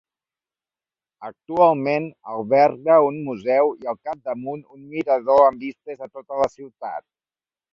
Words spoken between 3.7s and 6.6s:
i, al capdamunt, un mirador amb vistes de tota la